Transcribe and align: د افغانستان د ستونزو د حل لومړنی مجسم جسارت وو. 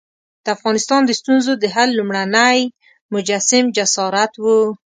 د 0.43 0.45
افغانستان 0.55 1.01
د 1.05 1.11
ستونزو 1.19 1.51
د 1.57 1.65
حل 1.75 1.89
لومړنی 1.99 2.59
مجسم 3.13 3.63
جسارت 3.75 4.31
وو. 4.43 4.59